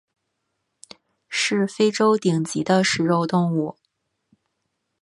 [1.29, 3.75] 是非洲顶级的食肉动物。